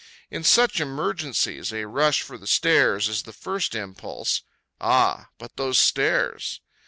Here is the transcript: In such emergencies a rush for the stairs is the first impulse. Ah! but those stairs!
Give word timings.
In 0.31 0.43
such 0.43 0.79
emergencies 0.81 1.71
a 1.71 1.85
rush 1.85 2.23
for 2.23 2.35
the 2.35 2.47
stairs 2.47 3.07
is 3.07 3.21
the 3.21 3.31
first 3.31 3.75
impulse. 3.75 4.41
Ah! 4.79 5.29
but 5.37 5.57
those 5.57 5.77
stairs! 5.77 6.59